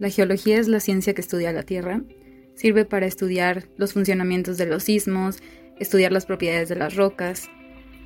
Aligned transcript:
La 0.00 0.08
geología 0.08 0.58
es 0.58 0.66
la 0.66 0.80
ciencia 0.80 1.12
que 1.12 1.20
estudia 1.20 1.52
la 1.52 1.62
Tierra. 1.62 2.00
Sirve 2.54 2.86
para 2.86 3.04
estudiar 3.04 3.64
los 3.76 3.92
funcionamientos 3.92 4.56
de 4.56 4.64
los 4.64 4.84
sismos, 4.84 5.42
estudiar 5.78 6.10
las 6.10 6.24
propiedades 6.24 6.70
de 6.70 6.76
las 6.76 6.96
rocas, 6.96 7.50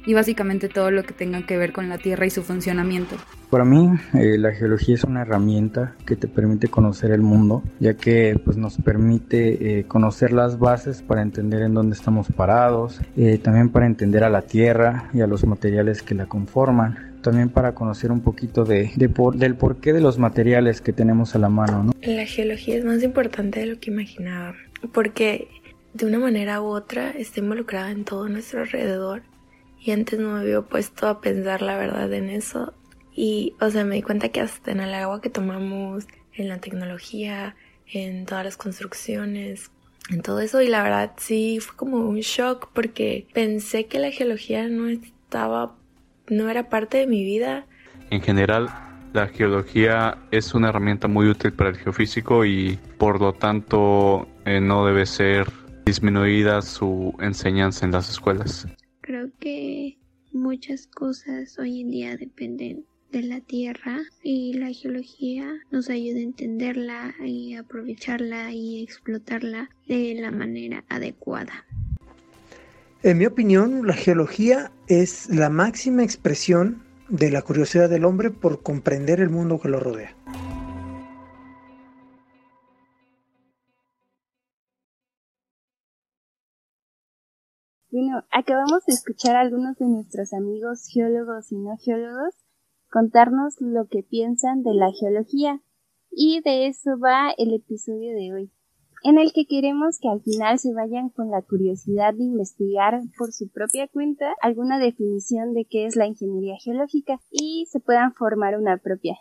y 0.05 0.13
básicamente 0.13 0.69
todo 0.69 0.91
lo 0.91 1.05
que 1.05 1.15
tenga 1.15 1.47
que 1.47 1.57
ver 1.57 1.73
con 1.73 1.89
la 1.89 1.99
Tierra 1.99 2.27
y 2.27 2.31
su 2.31 2.43
funcionamiento. 2.43 3.15
Para 3.49 3.65
mí, 3.65 3.91
eh, 4.15 4.37
la 4.39 4.51
geología 4.51 4.97
es 4.97 5.05
una 5.05 5.23
herramienta 5.23 5.95
que 6.05 6.17
te 6.17 6.27
permite 6.27 6.67
conocer 6.67 7.13
el 7.13 7.23
mundo, 7.23 7.63
ya 7.79 7.95
que 7.95 8.41
pues, 8.45 8.57
nos 8.57 8.77
permite 8.79 9.79
eh, 9.79 9.85
conocer 9.85 10.33
las 10.33 10.59
bases 10.59 11.01
para 11.01 11.23
entender 11.23 11.63
en 11.63 11.75
dónde 11.75 11.95
estamos 11.95 12.27
parados, 12.27 13.01
eh, 13.17 13.39
también 13.39 13.69
para 13.69 13.87
entender 13.87 14.25
a 14.25 14.31
la 14.31 14.43
Tierra 14.43 15.11
y 15.15 15.21
a 15.21 15.29
los 15.29 15.47
materiales 15.47 16.03
que 16.03 16.17
la 16.17 16.27
conforman, 16.27 17.14
también 17.25 17.49
para 17.49 17.75
conocer 17.75 18.13
un 18.13 18.21
poquito 18.21 18.65
de, 18.65 18.93
del 18.95 19.57
porqué 19.57 19.93
de 19.93 20.01
los 20.01 20.19
materiales 20.19 20.81
que 20.81 20.93
tenemos 20.93 21.35
a 21.35 21.41
la 21.41 21.49
mano. 21.49 21.83
¿no? 21.83 21.93
La 22.03 22.27
geología 22.27 22.77
es 22.77 22.85
más 22.85 23.03
importante 23.03 23.59
de 23.59 23.67
lo 23.67 23.81
que 23.81 23.91
imaginaba, 23.91 24.55
porque 24.93 25.49
de 25.95 26.07
una 26.07 26.21
manera 26.21 26.61
u 26.61 26.67
otra 26.67 27.11
está 27.11 27.41
involucrada 27.41 27.91
en 27.91 28.05
todo 28.05 28.29
nuestro 28.29 28.61
alrededor 28.61 29.23
y 29.81 29.91
antes 29.91 30.19
no 30.19 30.33
me 30.33 30.41
había 30.41 30.63
puesto 30.63 31.09
a 31.09 31.21
pensar 31.21 31.63
la 31.63 31.77
verdad 31.77 32.13
en 32.13 32.31
eso. 32.31 32.73
Y, 33.15 33.55
o 33.61 33.71
sea, 33.71 33.85
me 33.85 33.97
di 33.97 34.03
cuenta 34.03 34.29
que 34.29 34.41
hasta 34.41 34.73
en 34.73 34.81
el 34.81 34.95
agua 34.95 35.21
que 35.21 35.31
tomamos, 35.31 36.07
en 36.33 36.49
la 36.49 36.59
tecnología, 36.59 37.55
en 37.93 38.27
todas 38.27 38.45
las 38.45 38.57
construcciones, 38.57 39.71
en 40.11 40.23
todo 40.23 40.41
eso. 40.41 40.63
Y 40.63 40.69
la 40.69 40.83
verdad 40.83 41.13
sí 41.17 41.59
fue 41.61 41.77
como 41.77 41.99
un 41.99 42.21
shock 42.21 42.71
porque 42.73 43.27
pensé 43.33 43.87
que 43.87 43.99
la 43.99 44.11
geología 44.11 44.69
no 44.69 44.89
estaba, 44.89 45.77
no 46.29 46.49
era 46.49 46.69
parte 46.69 46.99
de 46.99 47.07
mi 47.07 47.25
vida. 47.25 47.67
En 48.11 48.21
general, 48.21 48.69
la 49.13 49.29
geología 49.29 50.19
es 50.31 50.55
una 50.55 50.71
herramienta 50.71 51.09
muy 51.09 51.29
útil 51.29 51.53
para 51.53 51.71
el 51.71 51.77
geofísico 51.77 52.45
y 52.45 52.79
por 52.99 53.21
lo 53.21 53.33
tanto 53.33 54.29
eh, 54.45 54.61
no 54.61 54.87
debe 54.87 55.07
ser 55.07 55.47
disminuida 55.87 56.63
su 56.63 57.15
enseñanza 57.21 57.85
en 57.85 57.93
las 57.93 58.11
escuelas. 58.11 58.67
Creo 59.03 59.31
que 59.39 59.99
muchas 60.33 60.87
cosas 60.89 61.59
hoy 61.59 61.83
en 61.83 61.91
día 61.91 62.17
dependen 62.17 62.85
de 63.13 63.23
la 63.23 63.41
tierra 63.41 64.01
y 64.25 64.55
la 64.55 64.73
geología 64.73 65.49
nos 65.71 65.89
ayuda 65.89 66.19
a 66.19 66.23
entenderla 66.23 67.15
y 67.25 67.55
aprovecharla 67.55 68.53
y 68.53 68.83
explotarla 68.83 69.71
de 69.87 70.17
la 70.21 70.33
manera 70.33 70.85
adecuada. 70.89 71.65
En 73.05 73.19
mi 73.19 73.27
opinión, 73.27 73.87
la 73.87 73.93
geología 73.93 74.73
es 74.89 75.29
la 75.29 75.51
máxima 75.51 76.03
expresión 76.03 76.83
de 77.11 77.31
la 77.31 77.43
curiosidad 77.43 77.91
del 77.91 78.07
hombre 78.07 78.31
por 78.31 78.63
comprender 78.63 79.21
el 79.21 79.29
mundo 79.29 79.61
que 79.61 79.69
lo 79.69 79.79
rodea. 79.79 80.17
Bueno, 87.91 88.25
acabamos 88.31 88.87
de 88.87 88.95
escuchar 88.95 89.37
a 89.37 89.41
algunos 89.41 89.77
de 89.77 89.85
nuestros 89.85 90.33
amigos 90.33 90.87
geólogos 90.91 91.53
y 91.53 91.57
no 91.57 91.77
geólogos 91.77 92.35
contarnos 92.89 93.57
lo 93.61 93.87
que 93.87 94.03
piensan 94.03 94.63
de 94.63 94.73
la 94.73 94.91
geología 94.99 95.61
y 96.11 96.41
de 96.41 96.69
eso 96.69 96.99
va 96.99 97.33
el 97.37 97.53
episodio 97.53 98.15
de 98.15 98.33
hoy, 98.33 98.53
en 99.05 99.19
el 99.19 99.33
que 99.33 99.47
queremos 99.47 99.99
que 100.01 100.09
al 100.09 100.23
final 100.23 100.59
se 100.59 100.73
vayan 100.73 101.11
con 101.11 101.31
la 101.31 101.43
curiosidad 101.43 102.15
de 102.15 102.25
investigar 102.25 103.01
por 103.19 103.33
su 103.33 103.51
propia 103.51 103.87
cuenta 103.87 104.35
alguna 104.41 104.79
definición 104.79 105.53
de 105.53 105.67
qué 105.67 105.85
es 105.85 105.95
la 105.95 106.07
ingeniería 106.07 106.57
geológica 106.63 107.21
y 107.31 107.67
se 107.71 107.81
puedan 107.81 108.15
formar 108.15 108.59
una 108.59 108.79
propia. 108.79 109.15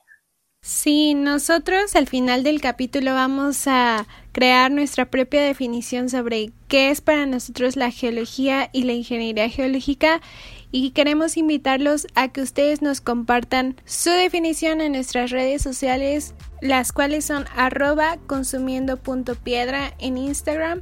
Sí, 0.62 1.14
nosotros 1.14 1.94
al 1.98 2.08
final 2.08 2.44
del 2.44 2.62
capítulo 2.62 3.14
vamos 3.14 3.68
a 3.68 4.08
crear 4.32 4.72
nuestra 4.72 5.12
propia 5.12 5.42
definición 5.42 6.08
sobre 6.08 6.52
qué 6.70 6.90
es 6.90 7.02
para 7.02 7.26
nosotros 7.26 7.76
la 7.76 7.92
geología 7.92 8.70
y 8.72 8.84
la 8.84 8.94
ingeniería 8.94 9.50
geológica 9.50 10.22
y 10.74 10.90
queremos 10.90 11.38
invitarlos 11.38 12.08
a 12.16 12.30
que 12.30 12.42
ustedes 12.42 12.82
nos 12.82 13.00
compartan 13.00 13.76
su 13.86 14.10
definición 14.10 14.82
en 14.82 14.94
nuestras 14.94 15.30
redes 15.30 15.62
sociales, 15.62 16.34
las 16.62 16.92
cuales 16.92 17.26
son 17.26 17.46
arroba 17.56 18.18
consumiendo.piedra 18.26 19.94
en 20.00 20.18
Instagram 20.18 20.82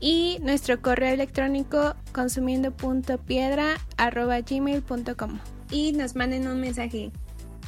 y 0.00 0.38
nuestro 0.42 0.82
correo 0.82 1.14
electrónico 1.14 1.94
consumiendo.piedra 2.12 3.76
arroba 3.96 4.40
gmail.com 4.40 5.38
y 5.70 5.92
nos 5.92 6.16
manden 6.16 6.48
un 6.48 6.60
mensaje 6.60 7.12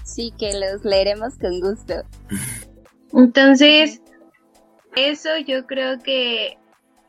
Sí, 0.03 0.35
que 0.37 0.53
los 0.53 0.85
leeremos 0.85 1.39
con 1.39 1.61
gusto. 1.61 2.03
Entonces, 3.13 4.03
eso 4.97 5.29
yo 5.47 5.65
creo 5.67 6.01
que 6.01 6.59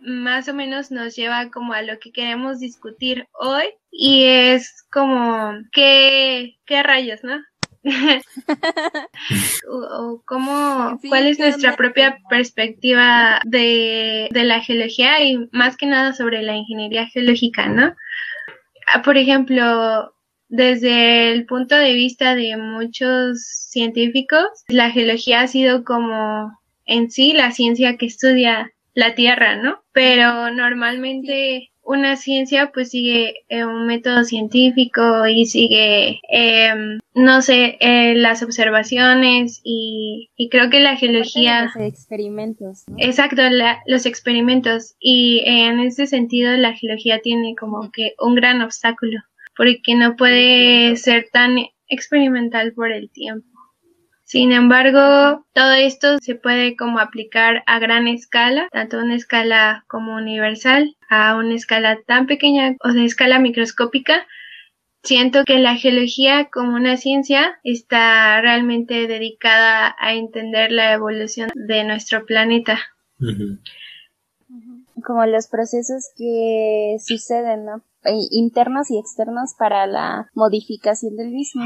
más 0.02 0.48
o 0.48 0.54
menos 0.54 0.92
nos 0.92 1.16
lleva 1.16 1.50
como 1.50 1.74
a 1.74 1.82
lo 1.82 2.00
que 2.00 2.12
queremos 2.12 2.60
discutir 2.60 3.28
hoy 3.34 3.66
y 3.92 4.24
es 4.26 4.86
como 4.92 5.54
qué, 5.72 6.58
qué 6.66 6.84
rayos, 6.84 7.24
¿no? 7.24 7.40
o, 9.70 10.22
cómo, 10.26 11.00
cuál 11.08 11.28
es 11.28 11.40
nuestra 11.40 11.76
propia 11.76 12.20
perspectiva 12.30 13.42
de, 13.44 14.28
de 14.32 14.44
la 14.44 14.62
geología 14.62 15.24
y 15.24 15.50
más 15.52 15.78
que 15.78 15.88
nada 15.88 16.14
sobre 16.14 16.44
la 16.44 16.56
ingeniería 16.56 17.08
geológica, 17.08 17.68
¿no? 17.68 17.96
Ah, 18.88 19.02
por 19.02 19.18
ejemplo, 19.18 20.14
desde 20.50 21.32
el 21.32 21.46
punto 21.46 21.76
de 21.76 21.94
vista 21.94 22.36
de 22.36 22.58
muchos 22.58 23.42
científicos, 23.70 24.46
la 24.68 24.92
geología 24.92 25.42
ha 25.42 25.48
sido 25.48 25.84
como 25.84 26.52
en 26.86 27.10
sí 27.10 27.34
la 27.34 27.52
ciencia 27.52 27.98
que 27.98 28.06
estudia 28.06 28.72
la 28.94 29.16
Tierra, 29.16 29.56
¿no? 29.56 29.84
Pero 29.94 30.52
normalmente 30.52 31.72
una 31.84 32.16
ciencia 32.16 32.72
pues 32.72 32.92
sigue 32.92 33.44
eh, 33.50 33.66
un 33.66 33.88
método 33.88 34.24
científico 34.24 35.26
y 35.28 35.46
sigue, 35.46 36.20
em, 36.30 37.00
no 37.16 37.42
sé, 37.42 37.78
eh, 37.80 38.14
las 38.16 38.44
observaciones 38.44 39.62
y, 39.64 40.30
creo 40.52 40.70
que 40.70 40.80
la 40.80 40.96
geología... 40.96 41.72
Los 41.76 41.76
experimentos. 41.78 42.84
Exacto, 42.98 43.42
los 43.88 44.06
experimentos 44.06 44.96
y 45.00 45.42
en 45.46 45.80
ese 45.80 46.06
sentido 46.08 46.56
la 46.58 46.74
geología 46.74 47.20
tiene 47.20 47.56
como 47.56 47.92
que 47.92 48.14
un 48.20 48.36
gran 48.36 48.62
obstáculo 48.62 49.22
porque 49.56 49.96
no 49.96 50.16
puede 50.16 50.96
ser 50.96 51.28
tan 51.32 51.58
experimental 51.88 52.74
por 52.74 52.92
el 52.92 53.10
tiempo. 53.10 53.51
Sin 54.32 54.54
embargo, 54.54 55.46
todo 55.52 55.74
esto 55.74 56.18
se 56.22 56.36
puede 56.36 56.78
como 56.78 57.00
aplicar 57.00 57.64
a 57.66 57.80
gran 57.80 58.08
escala, 58.08 58.70
tanto 58.72 58.98
a 58.98 59.04
una 59.04 59.16
escala 59.16 59.84
como 59.90 60.16
universal, 60.16 60.96
a 61.10 61.36
una 61.36 61.54
escala 61.54 62.00
tan 62.08 62.28
pequeña 62.28 62.78
o 62.82 62.94
de 62.94 63.04
escala 63.04 63.40
microscópica. 63.40 64.26
Siento 65.04 65.44
que 65.44 65.60
la 65.60 65.76
geología 65.76 66.50
como 66.50 66.78
una 66.78 66.96
ciencia 66.96 67.60
está 67.66 68.40
realmente 68.40 69.06
dedicada 69.06 69.98
a 70.00 70.14
entender 70.14 70.72
la 70.72 70.94
evolución 70.94 71.50
de 71.54 71.84
nuestro 71.84 72.26
planeta. 72.26 72.80
Como 75.04 75.26
los 75.26 75.48
procesos 75.48 76.10
que 76.16 76.96
suceden, 77.06 77.66
¿no? 77.66 77.82
Internos 78.32 78.92
y 78.92 78.98
externos 78.98 79.56
para 79.60 79.88
la 79.88 80.32
modificación 80.36 81.18
del 81.18 81.32
mismo. 81.32 81.66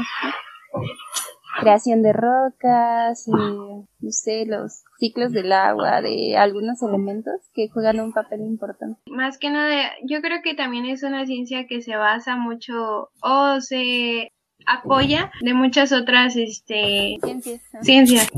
Creación 1.60 2.02
de 2.02 2.12
rocas, 2.12 3.26
no 3.28 3.86
sé, 4.10 4.44
los 4.46 4.82
ciclos 4.98 5.32
del 5.32 5.52
agua, 5.52 6.00
de 6.00 6.36
algunos 6.36 6.82
elementos 6.82 7.34
que 7.54 7.68
juegan 7.68 8.00
un 8.00 8.12
papel 8.12 8.40
importante. 8.40 9.00
Más 9.10 9.38
que 9.38 9.50
nada, 9.50 9.92
yo 10.04 10.20
creo 10.20 10.42
que 10.42 10.54
también 10.54 10.86
es 10.86 11.02
una 11.02 11.26
ciencia 11.26 11.66
que 11.66 11.82
se 11.82 11.96
basa 11.96 12.36
mucho 12.36 13.10
o 13.20 13.60
se 13.60 14.32
apoya 14.66 15.30
de 15.40 15.54
muchas 15.54 15.92
otras 15.92 16.36
este, 16.36 17.18
ciencias. 17.20 17.62
Ciencias. 17.82 18.28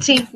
Sí. 0.00 0.26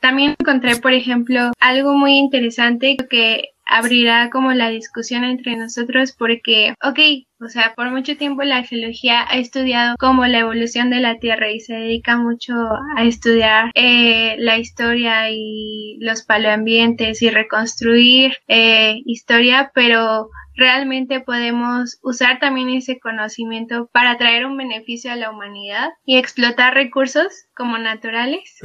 También 0.00 0.34
encontré, 0.38 0.76
por 0.76 0.92
ejemplo, 0.92 1.52
algo 1.60 1.94
muy 1.94 2.18
interesante 2.18 2.96
que 3.10 3.50
abrirá 3.66 4.30
como 4.30 4.52
la 4.52 4.68
discusión 4.68 5.24
entre 5.24 5.56
nosotros 5.56 6.14
porque, 6.16 6.74
ok, 6.82 7.25
o 7.40 7.48
sea, 7.48 7.74
por 7.74 7.90
mucho 7.90 8.16
tiempo 8.16 8.42
la 8.42 8.62
geología 8.62 9.26
ha 9.28 9.36
estudiado 9.36 9.96
como 9.98 10.26
la 10.26 10.38
evolución 10.38 10.90
de 10.90 11.00
la 11.00 11.18
Tierra 11.18 11.50
y 11.50 11.60
se 11.60 11.74
dedica 11.74 12.16
mucho 12.16 12.54
a 12.96 13.04
estudiar 13.04 13.70
eh, 13.74 14.36
la 14.38 14.58
historia 14.58 15.30
y 15.30 15.98
los 16.00 16.22
paleoambientes 16.22 17.20
y 17.20 17.30
reconstruir 17.30 18.36
eh, 18.48 19.02
historia, 19.04 19.70
pero 19.74 20.30
realmente 20.54 21.20
podemos 21.20 21.98
usar 22.02 22.38
también 22.40 22.70
ese 22.70 22.98
conocimiento 22.98 23.90
para 23.92 24.16
traer 24.16 24.46
un 24.46 24.56
beneficio 24.56 25.12
a 25.12 25.16
la 25.16 25.30
humanidad 25.30 25.90
y 26.06 26.16
explotar 26.16 26.72
recursos 26.72 27.26
como 27.54 27.76
naturales 27.76 28.58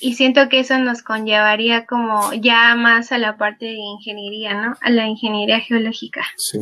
y 0.00 0.14
siento 0.14 0.48
que 0.48 0.60
eso 0.60 0.78
nos 0.78 1.02
conllevaría 1.02 1.86
como 1.86 2.32
ya 2.32 2.74
más 2.74 3.12
a 3.12 3.18
la 3.18 3.36
parte 3.36 3.66
de 3.66 3.76
ingeniería, 3.76 4.54
¿no? 4.54 4.74
A 4.80 4.90
la 4.90 5.06
ingeniería 5.06 5.60
geológica. 5.60 6.24
Sí. 6.36 6.58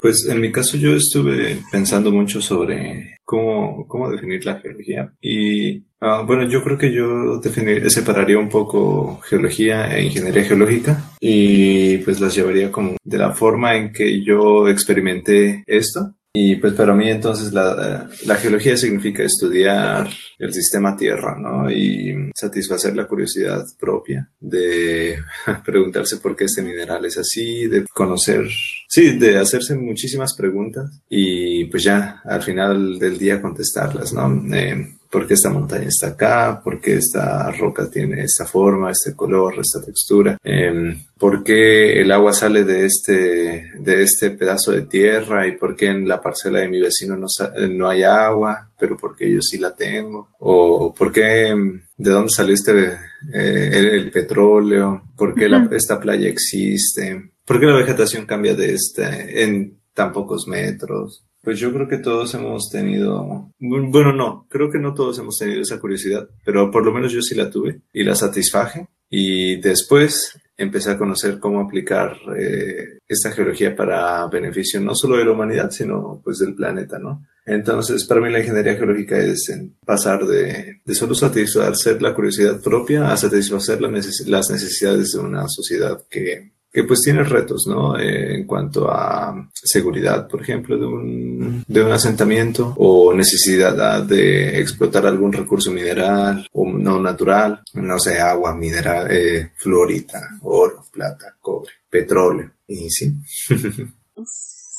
Pues 0.00 0.26
en 0.28 0.40
mi 0.40 0.50
caso 0.50 0.76
yo 0.76 0.94
estuve 0.94 1.58
pensando 1.70 2.10
mucho 2.10 2.40
sobre 2.40 3.18
cómo, 3.24 3.86
cómo 3.86 4.10
definir 4.10 4.44
la 4.44 4.58
geología 4.58 5.12
y 5.20 5.84
ah, 6.00 6.24
bueno, 6.26 6.48
yo 6.48 6.62
creo 6.62 6.78
que 6.78 6.92
yo 6.92 7.38
definir, 7.38 7.90
separaría 7.90 8.38
un 8.38 8.48
poco 8.48 9.20
geología 9.20 9.96
e 9.96 10.04
ingeniería 10.04 10.44
geológica 10.44 11.12
y 11.20 11.98
pues 11.98 12.20
las 12.20 12.34
llevaría 12.34 12.72
como 12.72 12.96
de 13.04 13.18
la 13.18 13.32
forma 13.32 13.76
en 13.76 13.92
que 13.92 14.22
yo 14.24 14.68
experimenté 14.68 15.62
esto 15.66 16.14
y 16.32 16.56
pues 16.56 16.74
para 16.74 16.94
mí 16.94 17.10
entonces 17.10 17.52
la, 17.52 18.08
la, 18.24 18.36
geología 18.36 18.76
significa 18.76 19.24
estudiar 19.24 20.08
el 20.38 20.52
sistema 20.52 20.96
Tierra, 20.96 21.36
¿no? 21.36 21.68
Y 21.68 22.30
satisfacer 22.36 22.94
la 22.94 23.08
curiosidad 23.08 23.64
propia 23.80 24.30
de 24.38 25.18
preguntarse 25.64 26.18
por 26.18 26.36
qué 26.36 26.44
este 26.44 26.62
mineral 26.62 27.04
es 27.04 27.18
así, 27.18 27.66
de 27.66 27.84
conocer, 27.92 28.46
sí, 28.90 29.16
de 29.16 29.38
hacerse 29.38 29.76
muchísimas 29.76 30.34
preguntas 30.34 31.00
y 31.08 31.64
pues 31.66 31.84
ya 31.84 32.20
al 32.24 32.42
final 32.42 32.98
del 32.98 33.16
día 33.16 33.40
contestarlas, 33.40 34.12
¿no? 34.12 34.54
Eh, 34.54 34.96
por 35.10 35.26
qué 35.26 35.34
esta 35.34 35.50
montaña 35.50 35.88
está 35.88 36.08
acá, 36.08 36.60
por 36.62 36.80
qué 36.80 36.94
esta 36.94 37.50
roca 37.50 37.90
tiene 37.90 38.22
esta 38.22 38.46
forma, 38.46 38.92
este 38.92 39.14
color, 39.14 39.54
esta 39.58 39.82
textura, 39.82 40.38
eh, 40.42 40.96
por 41.18 41.42
qué 41.42 42.00
el 42.00 42.12
agua 42.12 42.32
sale 42.32 42.62
de 42.64 42.86
este, 42.86 43.72
de 43.80 44.02
este 44.02 44.30
pedazo 44.30 44.70
de 44.70 44.82
tierra 44.82 45.48
y 45.48 45.56
por 45.56 45.74
qué 45.74 45.86
en 45.86 46.06
la 46.06 46.20
parcela 46.20 46.60
de 46.60 46.68
mi 46.68 46.80
vecino 46.80 47.16
no, 47.16 47.26
no 47.70 47.88
hay 47.88 48.04
agua, 48.04 48.70
pero 48.78 48.96
porque 48.96 49.30
yo 49.30 49.42
sí 49.42 49.58
la 49.58 49.74
tengo, 49.74 50.30
o 50.38 50.94
por 50.94 51.12
qué, 51.12 51.54
de 51.96 52.10
dónde 52.10 52.30
salió 52.30 52.54
este, 52.54 52.92
eh, 53.34 53.70
el, 53.72 54.10
petróleo, 54.12 55.02
por 55.16 55.34
qué 55.34 55.50
esta 55.72 55.98
playa 55.98 56.28
existe, 56.28 57.32
por 57.50 57.58
qué 57.58 57.66
la 57.66 57.78
vegetación 57.78 58.26
cambia 58.26 58.54
de 58.54 58.74
este, 58.74 59.42
en 59.42 59.80
tan 59.92 60.12
pocos 60.12 60.46
metros, 60.46 61.24
pues 61.42 61.58
yo 61.58 61.72
creo 61.72 61.88
que 61.88 61.98
todos 61.98 62.32
hemos 62.34 62.70
tenido, 62.70 63.50
bueno, 63.58 64.12
no, 64.12 64.46
creo 64.48 64.70
que 64.70 64.78
no 64.78 64.94
todos 64.94 65.18
hemos 65.18 65.36
tenido 65.36 65.62
esa 65.62 65.80
curiosidad, 65.80 66.28
pero 66.44 66.70
por 66.70 66.84
lo 66.84 66.92
menos 66.92 67.10
yo 67.10 67.20
sí 67.20 67.34
la 67.34 67.50
tuve 67.50 67.80
y 67.92 68.04
la 68.04 68.14
satisfaje. 68.14 68.86
Y 69.08 69.56
después 69.56 70.38
empecé 70.56 70.92
a 70.92 70.96
conocer 70.98 71.40
cómo 71.40 71.58
aplicar 71.58 72.16
eh, 72.38 73.00
esta 73.08 73.32
geología 73.32 73.74
para 73.74 74.28
beneficio 74.28 74.80
no 74.80 74.94
solo 74.94 75.16
de 75.16 75.24
la 75.24 75.32
humanidad, 75.32 75.72
sino 75.72 76.20
pues 76.22 76.38
del 76.38 76.54
planeta, 76.54 77.00
¿no? 77.00 77.26
Entonces, 77.44 78.04
para 78.04 78.20
mí 78.20 78.30
la 78.30 78.38
ingeniería 78.38 78.76
geológica 78.76 79.18
es 79.18 79.52
pasar 79.84 80.24
de, 80.24 80.82
de 80.84 80.94
solo 80.94 81.16
satisfacer 81.16 82.00
la 82.00 82.14
curiosidad 82.14 82.60
propia 82.62 83.10
a 83.10 83.16
satisfacer 83.16 83.80
las 83.80 84.50
necesidades 84.50 85.10
de 85.10 85.18
una 85.18 85.48
sociedad 85.48 86.00
que 86.08 86.52
que 86.72 86.84
pues 86.84 87.00
tiene 87.00 87.24
retos, 87.24 87.64
¿no? 87.66 87.98
Eh, 87.98 88.36
en 88.36 88.46
cuanto 88.46 88.90
a 88.90 89.48
seguridad, 89.52 90.28
por 90.28 90.42
ejemplo, 90.42 90.78
de 90.78 90.86
un, 90.86 91.64
de 91.66 91.82
un 91.82 91.92
asentamiento 91.92 92.74
o 92.76 93.12
necesidad 93.12 94.02
de 94.04 94.60
explotar 94.60 95.06
algún 95.06 95.32
recurso 95.32 95.70
mineral 95.72 96.46
o 96.52 96.70
no 96.70 97.00
natural, 97.00 97.62
no 97.74 97.98
sé, 97.98 98.20
agua, 98.20 98.54
mineral, 98.54 99.08
eh, 99.10 99.52
florita, 99.56 100.38
oro, 100.42 100.84
plata, 100.92 101.36
cobre, 101.40 101.72
petróleo, 101.88 102.52
y 102.68 102.88
sí. 102.90 103.12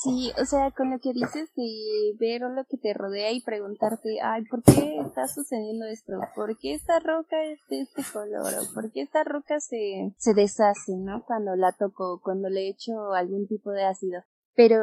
Sí, 0.02 0.32
o 0.40 0.44
sea, 0.44 0.72
con 0.72 0.90
lo 0.90 0.98
que 0.98 1.12
dices 1.12 1.48
de 1.54 2.16
ver 2.18 2.40
lo 2.40 2.64
que 2.64 2.76
te 2.76 2.92
rodea 2.92 3.30
y 3.30 3.40
preguntarte, 3.40 4.20
ay, 4.20 4.44
¿por 4.46 4.62
qué 4.62 4.98
está 4.98 5.28
sucediendo 5.28 5.86
esto? 5.86 6.14
¿Por 6.34 6.58
qué 6.58 6.74
esta 6.74 6.98
roca 6.98 7.36
es 7.44 7.60
de 7.68 7.82
este 7.82 8.02
color? 8.12 8.52
por 8.74 8.90
qué 8.90 9.02
esta 9.02 9.22
roca 9.22 9.60
se, 9.60 10.12
se 10.18 10.34
deshace, 10.34 10.96
¿no? 10.96 11.24
Cuando 11.24 11.54
la 11.54 11.72
toco, 11.72 12.20
cuando 12.22 12.48
le 12.48 12.68
echo 12.68 13.12
algún 13.12 13.46
tipo 13.46 13.70
de 13.70 13.84
ácido. 13.84 14.22
Pero 14.54 14.78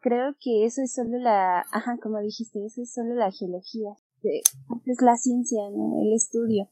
creo 0.00 0.34
que 0.40 0.64
eso 0.64 0.80
es 0.82 0.94
solo 0.94 1.18
la, 1.18 1.60
ajá, 1.72 1.98
como 2.00 2.20
dijiste, 2.20 2.64
eso 2.64 2.82
es 2.82 2.92
solo 2.92 3.14
la 3.14 3.32
geología. 3.32 3.96
Es 4.22 5.02
la 5.02 5.16
ciencia, 5.16 5.62
¿no? 5.70 6.00
El 6.02 6.12
estudio. 6.14 6.68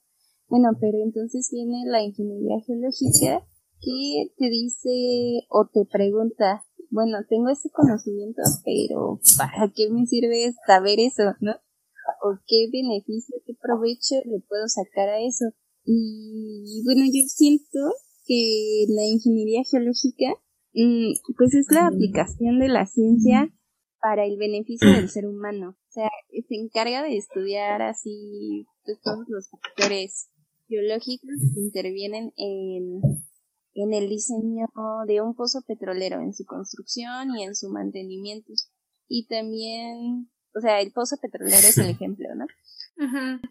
Bueno, 0.49 0.71
pero 0.81 0.99
entonces 1.03 1.51
viene 1.53 1.83
la 1.87 2.03
ingeniería 2.03 2.61
geológica 2.65 3.47
que 3.81 4.33
te 4.37 4.49
dice 4.49 5.47
o 5.49 5.67
te 5.67 5.85
pregunta, 5.87 6.65
bueno, 6.91 7.19
tengo 7.29 7.49
ese 7.49 7.71
conocimiento, 7.71 8.43
pero 8.65 9.21
¿para 9.39 9.73
qué 9.75 9.89
me 9.91 10.07
sirve 10.07 10.53
saber 10.67 10.99
eso, 11.01 11.23
no? 11.41 11.53
¿O 12.23 12.39
qué 12.47 12.69
beneficio, 12.73 13.37
qué 13.47 13.55
provecho 13.55 14.17
le 14.25 14.41
puedo 14.49 14.69
sacar 14.69 15.09
a 15.09 15.21
eso? 15.21 15.47
Y 15.85 16.83
bueno, 16.85 17.03
yo 17.07 17.23
siento 17.27 17.79
que 18.27 18.87
la 18.89 19.05
ingeniería 19.07 19.63
geológica, 19.69 20.35
mm, 20.75 21.13
pues 21.37 21.55
es 21.55 21.67
la 21.71 21.87
aplicación 21.87 22.59
de 22.59 22.69
la 22.69 22.87
ciencia 22.87 23.53
para 24.01 24.25
el 24.25 24.37
beneficio 24.37 24.91
del 24.91 25.09
ser 25.09 25.27
humano. 25.27 25.71
O 25.71 25.93
sea, 25.93 26.11
se 26.31 26.55
encarga 26.55 27.03
de 27.03 27.17
estudiar 27.17 27.83
así 27.83 28.67
pues, 28.85 29.01
todos 29.03 29.29
los 29.29 29.49
factores 29.51 30.31
geológicos 30.69 31.37
que 31.55 31.61
intervienen 31.61 32.33
en 32.37 33.01
en 33.83 33.93
el 33.95 34.09
diseño 34.09 34.67
de 35.07 35.21
un 35.21 35.35
pozo 35.35 35.63
petrolero, 35.67 36.21
en 36.21 36.33
su 36.35 36.45
construcción 36.45 37.37
y 37.37 37.45
en 37.45 37.55
su 37.55 37.71
mantenimiento. 37.71 38.53
Y 39.09 39.27
también, 39.27 40.31
o 40.55 40.61
sea, 40.61 40.81
el 40.81 40.93
pozo 40.93 41.17
petrolero 41.21 41.67
es 41.67 41.79
el 41.79 41.91
ejemplo, 41.91 42.29
¿no? 42.35 42.47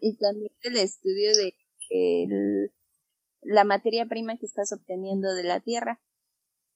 Y 0.00 0.16
también 0.16 0.52
el 0.62 0.76
estudio 0.76 1.30
de 1.36 1.54
la 3.42 3.64
materia 3.64 4.06
prima 4.06 4.36
que 4.36 4.46
estás 4.46 4.72
obteniendo 4.72 5.34
de 5.34 5.44
la 5.44 5.60
tierra. 5.60 6.00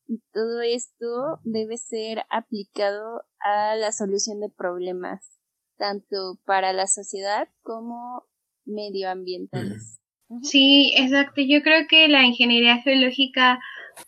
Y 0.06 0.22
todo 0.32 0.60
esto 0.60 1.40
debe 1.44 1.78
ser 1.78 2.24
aplicado 2.30 3.22
a 3.38 3.74
la 3.76 3.90
solución 3.90 4.40
de 4.40 4.50
problemas, 4.50 5.38
tanto 5.78 6.38
para 6.44 6.72
la 6.74 6.86
sociedad 6.86 7.48
como 7.62 8.26
medioambientales. 8.66 10.00
Sí, 10.42 10.94
exacto. 10.96 11.40
Yo 11.40 11.62
creo 11.62 11.86
que 11.88 12.08
la 12.08 12.24
ingeniería 12.24 12.78
geológica 12.78 13.60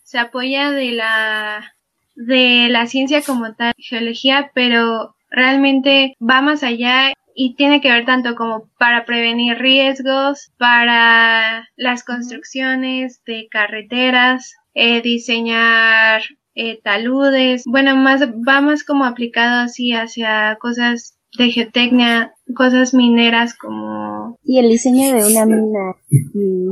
se 0.03 0.19
apoya 0.19 0.71
de 0.71 0.91
la 0.91 1.73
de 2.15 2.67
la 2.69 2.87
ciencia 2.87 3.21
como 3.21 3.53
tal, 3.53 3.73
geología, 3.77 4.51
pero 4.55 5.15
realmente 5.29 6.15
va 6.19 6.41
más 6.41 6.63
allá 6.63 7.13
y 7.35 7.53
tiene 7.53 7.79
que 7.79 7.91
ver 7.91 8.05
tanto 8.05 8.35
como 8.35 8.67
para 8.79 9.05
prevenir 9.05 9.59
riesgos, 9.59 10.51
para 10.57 11.69
las 11.75 12.03
construcciones 12.03 13.21
de 13.25 13.47
carreteras, 13.51 14.55
eh, 14.73 15.01
diseñar 15.03 16.23
eh, 16.55 16.79
taludes, 16.83 17.63
bueno, 17.67 17.95
más 17.95 18.23
va 18.23 18.61
más 18.61 18.83
como 18.83 19.05
aplicado 19.05 19.61
así 19.61 19.93
hacia 19.93 20.57
cosas 20.59 21.19
de 21.37 21.51
geotecnia, 21.51 22.33
cosas 22.55 22.95
mineras 22.95 23.53
como... 23.53 24.06
Y 24.43 24.59
el 24.59 24.69
diseño 24.69 25.13
de 25.13 25.25
una 25.25 25.45
mina. 25.45 25.95
Y 26.09 26.67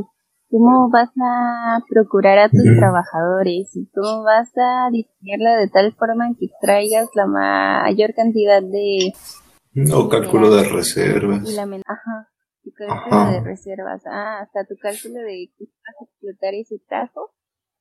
cómo 0.49 0.89
vas 0.89 1.09
a 1.21 1.79
procurar 1.89 2.37
a 2.39 2.49
tus 2.49 2.63
trabajadores 2.77 3.75
y 3.75 3.89
cómo 3.93 4.23
vas 4.23 4.51
a 4.57 4.89
diseñarla 4.91 5.57
de 5.57 5.67
tal 5.69 5.93
forma 5.93 6.33
que 6.39 6.45
extraigas 6.45 7.09
la 7.15 7.25
mayor 7.25 8.13
cantidad 8.13 8.61
de... 8.61 9.13
O 9.93 10.07
cálculo 10.07 10.55
de 10.55 10.63
reservas. 10.63 11.43
Ajá, 11.85 12.29
tu 12.63 12.71
cálculo 12.71 13.31
de 13.31 13.41
reservas. 13.41 14.01
Ah, 14.05 14.39
hasta 14.41 14.63
tu 14.65 14.75
cálculo 14.81 15.15
de 15.15 15.51
que 15.57 15.65
vas 15.65 15.95
a 15.99 16.05
explotar 16.05 16.53
ese 16.53 16.79
tajo 16.87 17.31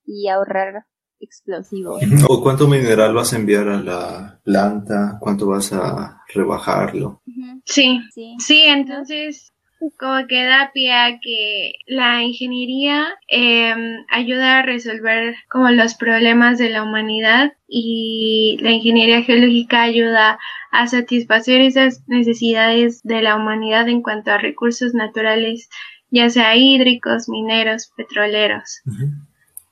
y 0.04 0.28
ahorrar 0.28 0.84
explosivo. 1.20 1.98
¿O 2.28 2.42
cuánto 2.42 2.66
mineral 2.66 3.14
vas 3.14 3.32
a 3.32 3.36
enviar 3.36 3.68
a 3.68 3.80
la 3.80 4.40
planta? 4.42 5.18
¿Cuánto 5.20 5.46
vas 5.46 5.72
a 5.72 6.22
rebajarlo? 6.34 7.22
Sí, 7.64 8.00
sí, 8.38 8.64
entonces 8.66 9.53
como 9.98 10.26
que 10.26 10.44
da 10.44 10.70
pie 10.72 10.92
a 10.92 11.18
que 11.20 11.72
la 11.86 12.22
ingeniería 12.22 13.06
em, 13.28 14.04
ayuda 14.10 14.58
a 14.58 14.62
resolver 14.62 15.34
como 15.48 15.70
los 15.70 15.94
problemas 15.94 16.58
de 16.58 16.70
la 16.70 16.82
humanidad 16.82 17.52
y 17.68 18.58
la 18.60 18.70
ingeniería 18.72 19.22
geológica 19.22 19.82
ayuda 19.82 20.38
a 20.70 20.86
satisfacer 20.86 21.60
esas 21.60 22.02
necesidades 22.06 23.02
de 23.02 23.22
la 23.22 23.36
humanidad 23.36 23.88
en 23.88 24.02
cuanto 24.02 24.30
a 24.30 24.38
recursos 24.38 24.94
naturales, 24.94 25.68
ya 26.10 26.30
sea 26.30 26.56
hídricos, 26.56 27.28
mineros, 27.28 27.92
petroleros. 27.96 28.80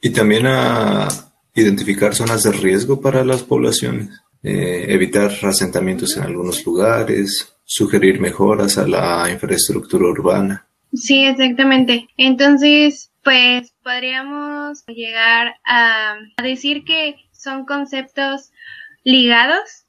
Y 0.01 0.11
también 0.11 0.47
a 0.47 1.09
identificar 1.55 2.15
zonas 2.15 2.43
de 2.43 2.53
riesgo 2.53 3.01
para 3.01 3.25
las 3.25 3.43
poblaciones, 3.43 4.11
eh, 4.43 4.87
evitar 4.89 5.31
asentamientos 5.43 6.17
en 6.17 6.25
algunos 6.25 6.65
lugares, 6.65 7.55
sugerir 7.75 8.21
mejoras 8.21 8.77
a 8.77 8.87
la 8.87 9.31
infraestructura 9.31 10.07
urbana. 10.07 10.67
Sí, 10.93 11.25
exactamente. 11.25 12.09
Entonces, 12.19 13.11
pues 13.25 13.73
podríamos 13.83 14.85
llegar 14.87 15.55
a, 15.65 16.17
decir 16.43 16.85
que 16.85 17.17
son 17.33 17.65
conceptos 17.65 18.51
ligados, 19.05 19.87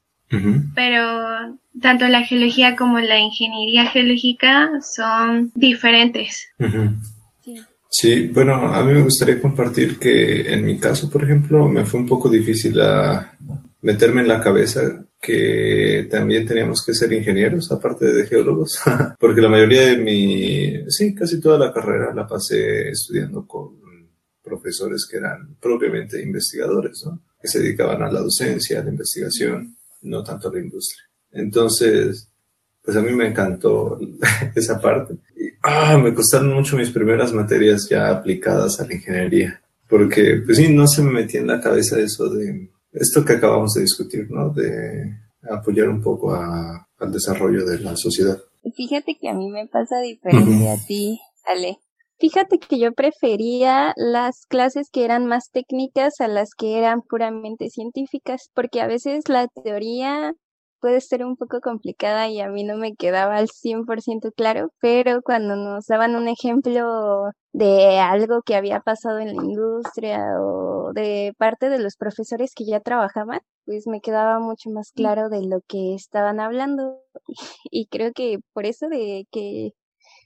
pero 0.74 1.58
tanto 1.80 2.08
la 2.08 2.22
geología 2.22 2.74
como 2.74 2.98
la 2.98 3.20
ingeniería 3.20 3.86
geológica 3.86 4.80
son 4.80 5.52
diferentes. 5.54 6.48
Sí, 7.90 8.26
bueno, 8.26 8.54
a 8.54 8.82
mí 8.82 8.92
me 8.92 9.02
gustaría 9.02 9.40
compartir 9.40 10.00
que 10.00 10.52
en 10.52 10.64
mi 10.64 10.78
caso, 10.78 11.08
por 11.08 11.22
ejemplo, 11.22 11.68
me 11.68 11.84
fue 11.84 12.00
un 12.00 12.08
poco 12.08 12.28
difícil 12.28 12.80
a 12.80 13.36
meterme 13.82 14.22
en 14.22 14.28
la 14.28 14.40
cabeza 14.40 15.04
que 15.24 16.06
también 16.10 16.46
teníamos 16.46 16.84
que 16.84 16.92
ser 16.92 17.10
ingenieros, 17.12 17.72
aparte 17.72 18.12
de 18.12 18.26
geólogos, 18.26 18.78
porque 19.18 19.40
la 19.40 19.48
mayoría 19.48 19.86
de 19.86 19.96
mi, 19.96 20.90
sí, 20.90 21.14
casi 21.14 21.40
toda 21.40 21.58
la 21.58 21.72
carrera 21.72 22.12
la 22.12 22.26
pasé 22.26 22.90
estudiando 22.90 23.46
con 23.46 23.78
profesores 24.42 25.06
que 25.10 25.16
eran 25.16 25.56
propiamente 25.58 26.22
investigadores, 26.22 27.02
¿no? 27.06 27.22
que 27.40 27.48
se 27.48 27.60
dedicaban 27.60 28.02
a 28.02 28.12
la 28.12 28.20
docencia, 28.20 28.80
a 28.80 28.84
la 28.84 28.90
investigación, 28.90 29.74
no 30.02 30.22
tanto 30.22 30.48
a 30.48 30.52
la 30.52 30.60
industria. 30.60 31.04
Entonces, 31.32 32.28
pues 32.82 32.94
a 32.94 33.00
mí 33.00 33.12
me 33.12 33.28
encantó 33.28 33.98
esa 34.54 34.78
parte. 34.78 35.14
Y, 35.36 35.48
ah, 35.62 35.96
me 35.96 36.12
costaron 36.12 36.52
mucho 36.52 36.76
mis 36.76 36.90
primeras 36.90 37.32
materias 37.32 37.88
ya 37.88 38.10
aplicadas 38.10 38.78
a 38.78 38.86
la 38.86 38.94
ingeniería, 38.94 39.62
porque 39.88 40.42
pues 40.44 40.58
sí, 40.58 40.70
no 40.70 40.86
se 40.86 41.02
me 41.02 41.12
metía 41.12 41.40
en 41.40 41.46
la 41.46 41.62
cabeza 41.62 41.98
eso 41.98 42.28
de 42.28 42.68
esto 42.94 43.24
que 43.24 43.34
acabamos 43.34 43.74
de 43.74 43.82
discutir, 43.82 44.30
¿no? 44.30 44.50
De 44.50 45.18
apoyar 45.50 45.88
un 45.88 46.00
poco 46.00 46.34
al 46.34 47.12
desarrollo 47.12 47.66
de 47.66 47.80
la 47.80 47.96
sociedad. 47.96 48.38
Fíjate 48.74 49.18
que 49.20 49.28
a 49.28 49.34
mí 49.34 49.50
me 49.50 49.66
pasa 49.66 50.00
diferente 50.00 50.70
a 50.70 50.76
ti, 50.86 51.20
Ale. 51.44 51.78
Fíjate 52.18 52.58
que 52.58 52.78
yo 52.78 52.92
prefería 52.92 53.92
las 53.96 54.46
clases 54.48 54.88
que 54.90 55.04
eran 55.04 55.26
más 55.26 55.50
técnicas 55.52 56.20
a 56.20 56.28
las 56.28 56.50
que 56.56 56.78
eran 56.78 57.02
puramente 57.02 57.68
científicas, 57.68 58.48
porque 58.54 58.80
a 58.80 58.86
veces 58.86 59.28
la 59.28 59.48
teoría 59.48 60.32
puede 60.80 61.00
ser 61.00 61.24
un 61.24 61.36
poco 61.36 61.60
complicada 61.60 62.28
y 62.28 62.40
a 62.40 62.48
mí 62.48 62.62
no 62.62 62.76
me 62.76 62.94
quedaba 62.94 63.36
al 63.36 63.48
100% 63.48 64.32
claro, 64.36 64.68
pero 64.80 65.22
cuando 65.22 65.56
nos 65.56 65.86
daban 65.86 66.14
un 66.14 66.28
ejemplo 66.28 67.30
de 67.52 67.98
algo 67.98 68.42
que 68.42 68.54
había 68.54 68.80
pasado 68.80 69.18
en 69.18 69.34
la 69.34 69.42
industria 69.42 70.20
o 70.40 70.73
de 70.94 71.34
parte 71.36 71.68
de 71.68 71.78
los 71.78 71.96
profesores 71.96 72.52
que 72.54 72.64
ya 72.64 72.80
trabajaban, 72.80 73.40
pues 73.66 73.86
me 73.86 74.00
quedaba 74.00 74.38
mucho 74.38 74.70
más 74.70 74.92
claro 74.92 75.28
de 75.28 75.42
lo 75.42 75.60
que 75.66 75.94
estaban 75.94 76.40
hablando 76.40 77.00
y 77.70 77.86
creo 77.86 78.12
que 78.12 78.38
por 78.52 78.66
eso 78.66 78.88
de 78.88 79.26
que 79.30 79.72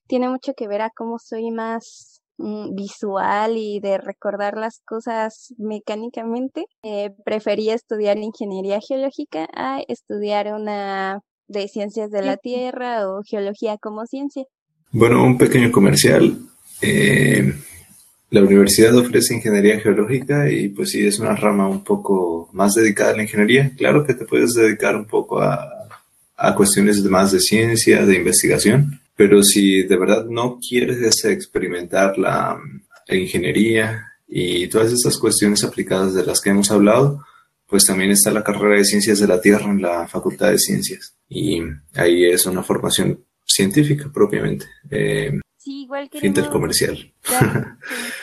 tiene 0.07 0.29
mucho 0.29 0.53
que 0.55 0.69
ver 0.69 0.83
a 0.83 0.91
cómo 0.95 1.19
soy 1.19 1.51
más 1.51 2.21
mm, 2.39 2.75
visual 2.75 3.57
y 3.57 3.81
de 3.81 3.99
recordar 3.99 4.57
las 4.57 4.81
cosas 4.85 5.55
mecánicamente. 5.59 6.67
Eh, 6.83 7.11
prefería 7.25 7.75
estudiar 7.75 8.19
ingeniería 8.19 8.81
geológica 8.81 9.49
a 9.55 9.81
estudiar 9.89 10.53
una 10.55 11.21
de 11.47 11.69
ciencias 11.69 12.11
de 12.11 12.23
la 12.23 12.37
Tierra 12.37 13.09
o 13.09 13.23
geología 13.23 13.79
como 13.79 14.05
ciencia. 14.07 14.45
Bueno, 14.93 15.23
un 15.25 15.39
pequeño 15.39 15.71
comercial. 15.73 16.39
Eh, 16.83 17.55
la 18.31 18.43
universidad 18.43 18.95
ofrece 18.97 19.35
ingeniería 19.35 19.81
geológica 19.81 20.51
y 20.51 20.69
pues 20.69 20.91
sí, 20.91 21.07
es 21.07 21.19
una 21.19 21.35
rama 21.35 21.69
un 21.69 21.83
poco 21.83 22.51
más 22.53 22.75
dedicada 22.75 23.11
a 23.11 23.17
la 23.17 23.23
ingeniería. 23.23 23.73
Claro 23.77 24.05
que 24.05 24.15
te 24.15 24.27
puedes 24.27 24.55
dedicar 24.55 24.97
un 24.97 25.07
poco 25.07 25.41
a, 25.41 25.79
a 26.39 26.55
cuestiones 26.55 27.03
más 27.03 27.33
de 27.33 27.41
ciencia, 27.41 28.07
de 28.07 28.17
investigación, 28.17 29.01
pero 29.17 29.43
si 29.43 29.83
de 29.83 29.99
verdad 29.99 30.25
no 30.27 30.61
quieres 30.61 31.25
experimentar 31.25 32.17
la, 32.17 32.59
ingeniería 33.11 34.07
y 34.29 34.69
todas 34.69 34.93
estas 34.93 35.17
cuestiones 35.17 35.65
aplicadas 35.65 36.13
de 36.15 36.25
las 36.25 36.43
que 36.43 36.51
hemos 36.51 36.71
hablado, 36.71 37.25
pues 37.67 37.87
también 37.87 38.11
está 38.11 38.31
la 38.31 38.45
carrera 38.45 38.77
de 38.77 38.85
Ciencias 38.85 39.19
de 39.19 39.27
la 39.27 39.41
Tierra 39.41 39.65
en 39.65 39.81
la 39.81 40.07
Facultad 40.07 40.51
de 40.51 40.59
Ciencias. 40.59 41.17
Y 41.27 41.63
ahí 41.95 42.27
es 42.27 42.45
una 42.45 42.63
formación 42.63 43.25
científica 43.47 44.11
propiamente. 44.13 44.67
Eh, 44.91 45.41
sí, 45.57 45.85
igual 45.85 46.11
que 46.11 46.25
intercomercial. 46.27 46.99
Eh, 46.99 47.31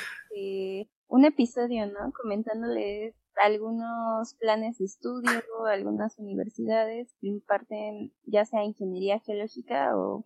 un 1.16 1.24
episodio, 1.24 1.86
¿no? 1.86 2.12
Comentándoles 2.12 3.16
algunos 3.42 4.34
planes 4.36 4.78
de 4.80 4.86
estudio, 4.86 5.42
algunas 5.66 6.20
universidades 6.20 7.16
que 7.22 7.28
imparten 7.28 8.14
ya 8.26 8.44
sea 8.44 8.66
ingeniería 8.66 9.20
geológica 9.20 9.98
o 9.98 10.26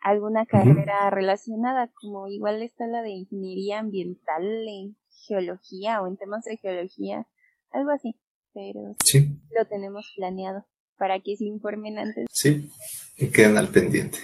alguna 0.00 0.44
carrera 0.44 1.08
relacionada, 1.10 1.90
como 1.94 2.28
igual 2.28 2.62
está 2.62 2.86
la 2.86 3.00
de 3.00 3.10
ingeniería 3.10 3.78
ambiental 3.78 4.44
en 4.68 4.96
geología 5.26 6.02
o 6.02 6.06
en 6.06 6.18
temas 6.18 6.44
de 6.44 6.58
geología, 6.58 7.26
algo 7.70 7.90
así, 7.90 8.14
pero 8.52 8.94
sí. 9.02 9.40
lo 9.56 9.64
tenemos 9.66 10.12
planeado 10.16 10.66
para 10.98 11.20
que 11.20 11.36
se 11.36 11.46
informen 11.46 11.98
antes. 11.98 12.26
Sí, 12.30 12.68
y 13.16 13.28
queden 13.28 13.56
al 13.56 13.68
pendiente. 13.68 14.18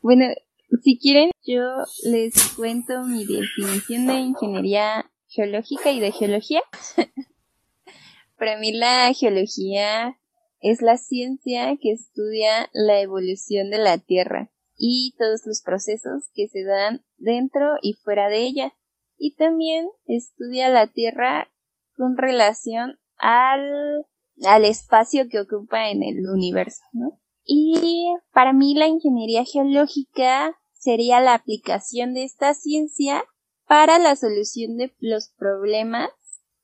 Bueno, 0.00 0.26
si 0.82 0.98
quieren, 0.98 1.30
yo 1.44 1.62
les 2.04 2.34
cuento 2.54 3.02
mi 3.02 3.24
definición 3.24 4.06
de 4.06 4.14
ingeniería 4.14 5.10
geológica 5.28 5.90
y 5.90 6.00
de 6.00 6.12
geología. 6.12 6.62
Para 8.38 8.58
mí 8.58 8.72
la 8.72 9.12
geología 9.14 10.18
es 10.60 10.82
la 10.82 10.96
ciencia 10.96 11.76
que 11.80 11.92
estudia 11.92 12.68
la 12.72 13.00
evolución 13.00 13.70
de 13.70 13.78
la 13.78 13.98
Tierra 13.98 14.50
y 14.76 15.14
todos 15.18 15.42
los 15.46 15.62
procesos 15.62 16.24
que 16.34 16.48
se 16.48 16.64
dan 16.64 17.04
dentro 17.16 17.76
y 17.80 17.94
fuera 17.94 18.28
de 18.28 18.38
ella. 18.44 18.74
Y 19.18 19.34
también 19.36 19.88
estudia 20.06 20.68
la 20.68 20.86
Tierra 20.88 21.50
con 21.96 22.16
relación 22.16 22.98
al, 23.16 24.06
al 24.44 24.64
espacio 24.64 25.28
que 25.30 25.40
ocupa 25.40 25.90
en 25.90 26.02
el 26.02 26.28
universo, 26.28 26.82
¿no? 26.92 27.18
Y 27.46 28.12
para 28.32 28.52
mí 28.52 28.74
la 28.74 28.88
ingeniería 28.88 29.44
geológica 29.44 30.56
sería 30.72 31.20
la 31.20 31.34
aplicación 31.34 32.12
de 32.12 32.24
esta 32.24 32.52
ciencia 32.54 33.24
para 33.66 33.98
la 33.98 34.16
solución 34.16 34.76
de 34.76 34.94
los 34.98 35.30
problemas 35.38 36.10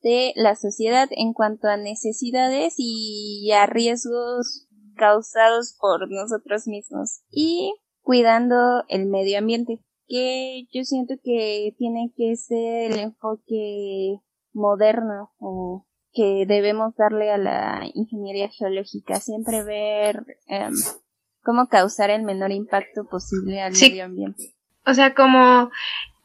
de 0.01 0.33
la 0.35 0.55
sociedad 0.55 1.07
en 1.11 1.33
cuanto 1.33 1.67
a 1.67 1.77
necesidades 1.77 2.75
y 2.77 3.49
a 3.51 3.65
riesgos 3.65 4.67
causados 4.95 5.75
por 5.79 6.11
nosotros 6.11 6.67
mismos 6.67 7.21
y 7.31 7.73
cuidando 8.01 8.83
el 8.89 9.07
medio 9.07 9.39
ambiente 9.39 9.79
que 10.07 10.67
yo 10.71 10.83
siento 10.83 11.15
que 11.23 11.73
tiene 11.77 12.11
que 12.15 12.35
ser 12.35 12.91
el 12.91 12.99
enfoque 12.99 14.19
moderno 14.51 15.31
o 15.39 15.87
que 16.13 16.45
debemos 16.47 16.95
darle 16.95 17.31
a 17.31 17.37
la 17.37 17.81
ingeniería 17.93 18.49
geológica 18.49 19.19
siempre 19.19 19.63
ver 19.63 20.37
em, 20.47 20.73
cómo 21.43 21.67
causar 21.67 22.09
el 22.09 22.23
menor 22.23 22.51
impacto 22.51 23.05
posible 23.05 23.61
al 23.61 23.73
medio 23.73 24.05
ambiente 24.05 24.53
o 24.85 24.93
sea 24.93 25.13
como 25.13 25.71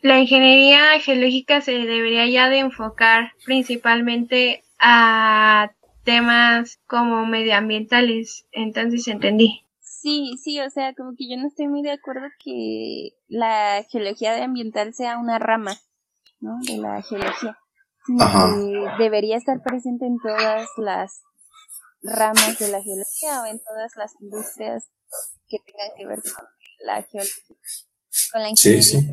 la 0.01 0.21
ingeniería 0.21 0.99
geológica 1.01 1.61
se 1.61 1.73
debería 1.73 2.27
ya 2.27 2.49
de 2.49 2.61
enfocar 2.61 3.33
principalmente 3.45 4.63
a 4.79 5.73
temas 6.05 6.79
como 6.87 7.27
medioambientales, 7.27 8.47
entonces 8.53 9.09
entendí. 9.09 9.65
Sí, 9.81 10.39
sí, 10.43 10.61
o 10.61 10.71
sea, 10.71 10.95
como 10.95 11.15
que 11.17 11.29
yo 11.29 11.37
no 11.37 11.49
estoy 11.49 11.67
muy 11.67 11.83
de 11.83 11.91
acuerdo 11.91 12.29
que 12.43 13.11
la 13.27 13.85
geología 13.91 14.43
ambiental 14.43 14.95
sea 14.95 15.19
una 15.19 15.39
rama, 15.39 15.77
¿no? 16.41 16.57
De 16.63 16.79
la 16.79 17.03
geología, 17.03 17.59
que 18.17 19.03
debería 19.03 19.37
estar 19.37 19.63
presente 19.63 20.07
en 20.07 20.19
todas 20.19 20.69
las 20.77 21.21
ramas 22.03 22.59
de 22.59 22.69
la 22.69 22.83
geología 22.83 23.43
o 23.43 23.47
en 23.47 23.61
todas 23.61 23.93
las 23.97 24.13
industrias 24.21 24.91
que 25.49 25.59
tengan 25.67 25.91
que 25.97 26.07
ver 26.07 26.19
con 26.23 26.45
la 26.85 27.03
geología. 27.03 27.57
Sí, 28.55 28.83
sí. 28.83 29.09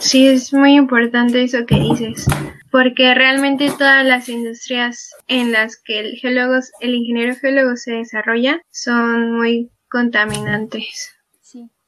Sí, 0.00 0.28
es 0.28 0.52
muy 0.52 0.74
importante 0.74 1.42
eso 1.42 1.66
que 1.66 1.78
dices, 1.78 2.26
porque 2.70 3.14
realmente 3.14 3.70
todas 3.70 4.04
las 4.04 4.28
industrias 4.28 5.10
en 5.28 5.52
las 5.52 5.76
que 5.76 6.00
el 6.00 6.16
geólogo, 6.16 6.58
el 6.80 6.94
ingeniero 6.94 7.34
geólogo 7.36 7.76
se 7.76 7.92
desarrolla 7.92 8.60
son 8.70 9.36
muy 9.36 9.70
contaminantes 9.90 11.12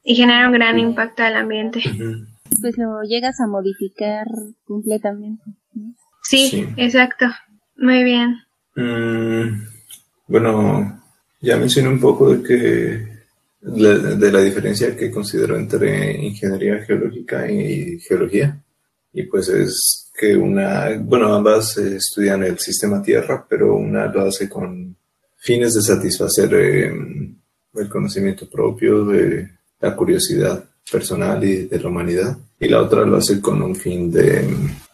y 0.02 0.16
generan 0.16 0.49
un 0.49 0.52
gran 0.52 0.78
impacto 0.78 1.23
al 1.23 1.37
ambiente. 1.37 1.83
Pues 2.61 2.76
lo 2.78 3.02
llegas 3.02 3.40
a 3.40 3.47
modificar 3.47 4.26
completamente. 4.64 5.42
Sí, 6.23 6.69
exacto. 6.77 7.27
Muy 7.77 8.05
bien. 8.05 8.37
Mm, 8.77 9.65
bueno, 10.27 11.03
ya 11.41 11.57
mencioné 11.57 11.89
un 11.89 12.00
poco 12.00 12.35
de 12.35 12.43
que 12.43 13.11
de 13.62 14.33
la 14.33 14.41
diferencia 14.41 14.97
que 14.97 15.11
considero 15.11 15.57
entre 15.57 16.17
ingeniería 16.17 16.83
geológica 16.83 17.50
y 17.50 17.99
geología. 18.00 18.59
Y 19.12 19.25
pues 19.25 19.49
es 19.49 20.11
que 20.17 20.37
una, 20.37 20.97
bueno, 20.99 21.35
ambas 21.35 21.77
estudian 21.79 22.43
el 22.45 22.59
sistema 22.59 23.03
Tierra, 23.03 23.45
pero 23.49 23.75
una 23.75 24.07
lo 24.07 24.23
hace 24.23 24.49
con 24.49 24.97
fines 25.37 25.75
de 25.75 25.83
satisfacer 25.83 26.55
em, 26.55 27.35
el 27.75 27.89
conocimiento 27.89 28.49
propio, 28.49 29.05
de 29.05 29.49
la 29.81 29.97
curiosidad 29.97 30.65
personal 30.91 31.43
y 31.45 31.67
de 31.67 31.81
la 31.81 31.89
humanidad. 31.89 32.39
Y 32.59 32.69
la 32.69 32.83
otra 32.83 33.05
lo 33.05 33.17
hace 33.17 33.41
con 33.41 33.62
un 33.62 33.75
fin 33.75 34.11
de, 34.11 34.47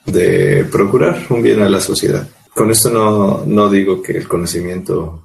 de 0.06 0.64
procurar 0.70 1.26
un 1.30 1.42
bien 1.42 1.60
a 1.60 1.68
la 1.68 1.80
sociedad. 1.80 2.28
Con 2.54 2.70
esto 2.70 2.90
no, 2.90 3.44
no 3.44 3.68
digo 3.68 4.02
que 4.02 4.12
el 4.12 4.26
conocimiento, 4.28 5.24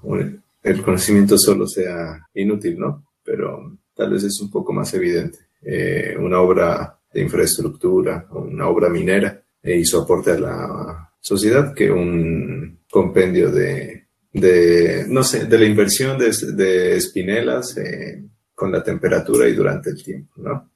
el 0.64 0.82
conocimiento 0.82 1.38
solo 1.38 1.68
sea 1.68 2.28
inútil, 2.34 2.78
¿no? 2.78 3.06
pero 3.24 3.78
tal 3.96 4.12
vez 4.12 4.24
es 4.24 4.40
un 4.42 4.52
poco 4.52 4.74
más 4.74 4.94
evidente. 4.94 5.40
Eh, 5.62 6.16
una 6.20 6.40
obra 6.40 6.98
de 7.14 7.22
infraestructura, 7.22 8.28
una 8.32 8.68
obra 8.68 8.90
minera, 8.90 9.42
e 9.64 9.78
hizo 9.78 10.02
aporte 10.02 10.32
a 10.32 10.40
la 10.40 11.14
sociedad 11.20 11.74
que 11.74 11.92
un 11.92 12.80
compendio 12.90 13.52
de, 13.52 14.08
de, 14.34 15.06
no 15.08 15.24
sé, 15.24 15.46
de 15.46 15.58
la 15.58 15.66
inversión 15.66 16.18
de, 16.18 16.32
de 16.54 16.96
espinelas 16.98 17.78
eh, 17.78 18.24
con 18.56 18.72
la 18.72 18.84
temperatura 18.84 19.48
y 19.48 19.54
durante 19.54 19.92
el 19.92 20.04
tiempo, 20.04 20.34
¿no? 20.38 20.72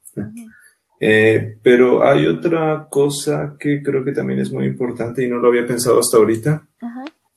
Eh, 0.99 1.57
pero 1.61 2.07
hay 2.07 2.25
otra 2.25 2.87
cosa 2.89 3.55
que 3.59 3.81
creo 3.83 4.03
que 4.03 4.11
también 4.11 4.39
es 4.39 4.51
muy 4.51 4.65
importante 4.65 5.23
y 5.23 5.29
no 5.29 5.37
lo 5.37 5.49
había 5.49 5.67
pensado 5.67 5.99
hasta 5.99 6.17
ahorita. 6.17 6.67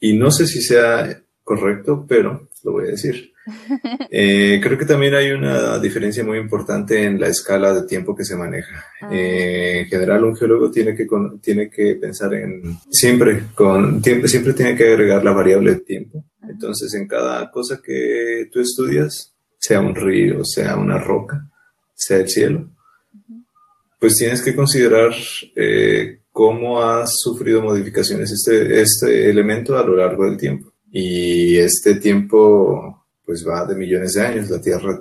Y 0.00 0.16
no 0.16 0.30
sé 0.30 0.46
si 0.46 0.60
sea 0.60 1.20
correcto, 1.42 2.04
pero 2.08 2.48
lo 2.64 2.72
voy 2.72 2.88
a 2.88 2.90
decir. 2.92 3.32
Eh, 4.10 4.60
creo 4.62 4.76
que 4.76 4.84
también 4.84 5.14
hay 5.14 5.30
una 5.30 5.78
diferencia 5.78 6.24
muy 6.24 6.38
importante 6.38 7.04
en 7.04 7.20
la 7.20 7.28
escala 7.28 7.72
de 7.72 7.86
tiempo 7.86 8.14
que 8.14 8.24
se 8.24 8.36
maneja. 8.36 8.84
Ah. 9.00 9.08
Eh, 9.10 9.80
en 9.80 9.86
general, 9.86 10.24
un 10.24 10.36
geólogo 10.36 10.70
tiene 10.70 10.94
que, 10.94 11.06
tiene 11.40 11.70
que 11.70 11.94
pensar 11.94 12.34
en 12.34 12.78
siempre, 12.90 13.44
con 13.54 14.02
tiempo, 14.02 14.28
siempre 14.28 14.52
tiene 14.52 14.74
que 14.74 14.84
agregar 14.84 15.24
la 15.24 15.32
variable 15.32 15.74
de 15.74 15.80
tiempo. 15.80 16.24
Entonces, 16.48 16.92
en 16.94 17.06
cada 17.06 17.50
cosa 17.50 17.80
que 17.82 18.48
tú 18.52 18.60
estudias, 18.60 19.34
sea 19.58 19.80
un 19.80 19.94
río, 19.94 20.44
sea 20.44 20.76
una 20.76 20.98
roca, 20.98 21.48
sea 21.94 22.18
el 22.18 22.28
cielo, 22.28 22.70
pues 23.98 24.14
tienes 24.14 24.42
que 24.42 24.54
considerar 24.54 25.12
eh, 25.56 26.20
cómo 26.30 26.82
ha 26.82 27.04
sufrido 27.06 27.62
modificaciones 27.62 28.30
este, 28.30 28.80
este 28.80 29.30
elemento 29.30 29.76
a 29.76 29.84
lo 29.84 29.96
largo 29.96 30.24
del 30.24 30.36
tiempo. 30.36 30.72
Y 30.90 31.56
este 31.56 31.96
tiempo 31.96 33.06
pues 33.24 33.46
va 33.46 33.66
de 33.66 33.74
millones 33.74 34.14
de 34.14 34.26
años. 34.26 34.50
La 34.50 34.60
Tierra 34.60 34.98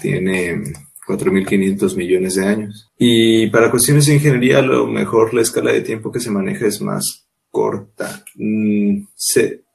tiene 0.00 0.62
4.500 1.08 1.96
millones 1.96 2.34
de 2.36 2.46
años. 2.46 2.92
Y 2.98 3.48
para 3.48 3.70
cuestiones 3.70 4.06
de 4.06 4.14
ingeniería, 4.14 4.58
a 4.58 4.62
lo 4.62 4.86
mejor 4.86 5.34
la 5.34 5.42
escala 5.42 5.72
de 5.72 5.80
tiempo 5.80 6.12
que 6.12 6.20
se 6.20 6.30
maneja 6.30 6.66
es 6.66 6.80
más 6.80 7.26
corta. 7.50 8.24
Mm, 8.36 9.04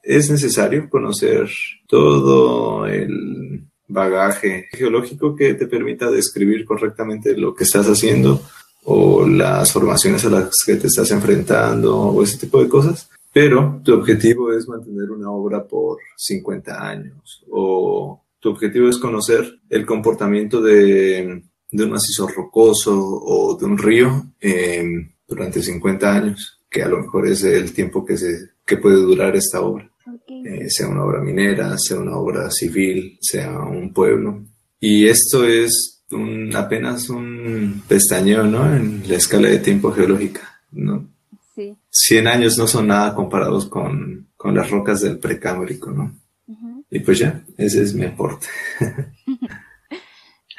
es 0.02 0.30
necesario 0.30 0.88
conocer 0.88 1.48
todo 1.86 2.86
el 2.86 3.67
bagaje 3.88 4.68
geológico 4.72 5.34
que 5.34 5.54
te 5.54 5.66
permita 5.66 6.10
describir 6.10 6.64
correctamente 6.64 7.36
lo 7.36 7.54
que 7.54 7.64
estás 7.64 7.86
haciendo 7.86 8.42
o 8.84 9.26
las 9.26 9.72
formaciones 9.72 10.24
a 10.24 10.30
las 10.30 10.50
que 10.64 10.76
te 10.76 10.86
estás 10.86 11.10
enfrentando 11.10 11.98
o 11.98 12.22
ese 12.22 12.38
tipo 12.38 12.62
de 12.62 12.68
cosas. 12.68 13.10
Pero 13.32 13.80
tu 13.84 13.94
objetivo 13.94 14.52
es 14.52 14.68
mantener 14.68 15.10
una 15.10 15.30
obra 15.30 15.64
por 15.64 15.98
50 16.16 16.88
años 16.88 17.44
o 17.50 18.22
tu 18.40 18.50
objetivo 18.50 18.88
es 18.88 18.98
conocer 18.98 19.60
el 19.68 19.84
comportamiento 19.84 20.62
de, 20.62 21.42
de 21.70 21.84
un 21.84 21.90
macizo 21.90 22.28
rocoso 22.28 22.96
o 22.96 23.56
de 23.56 23.66
un 23.66 23.78
río 23.78 24.26
eh, 24.40 25.10
durante 25.26 25.62
50 25.62 26.14
años, 26.14 26.60
que 26.70 26.82
a 26.82 26.88
lo 26.88 27.00
mejor 27.00 27.26
es 27.26 27.42
el 27.44 27.72
tiempo 27.72 28.04
que, 28.04 28.16
se, 28.16 28.50
que 28.64 28.76
puede 28.76 28.96
durar 28.96 29.36
esta 29.36 29.60
obra. 29.60 29.90
Eh, 30.58 30.70
sea 30.70 30.88
una 30.88 31.04
obra 31.04 31.20
minera, 31.20 31.76
sea 31.78 31.98
una 31.98 32.16
obra 32.16 32.50
civil, 32.50 33.18
sea 33.20 33.60
un 33.60 33.92
pueblo. 33.92 34.44
Y 34.80 35.06
esto 35.06 35.46
es 35.46 36.02
un, 36.10 36.54
apenas 36.54 37.08
un 37.10 37.82
pestañeo, 37.86 38.44
¿no? 38.44 38.74
En 38.74 39.08
la 39.08 39.16
escala 39.16 39.48
de 39.48 39.58
tiempo 39.58 39.92
geológica, 39.92 40.60
¿no? 40.72 41.06
Sí. 41.54 41.76
100 41.90 42.26
años 42.26 42.58
no 42.58 42.66
son 42.66 42.88
nada 42.88 43.14
comparados 43.14 43.66
con, 43.66 44.28
con 44.36 44.54
las 44.54 44.70
rocas 44.70 45.00
del 45.00 45.18
precámbrico, 45.18 45.90
¿no? 45.90 46.14
Y 46.90 47.00
pues 47.00 47.18
ya, 47.18 47.42
ese 47.58 47.82
es 47.82 47.92
mi 47.92 48.06
aporte. 48.06 48.46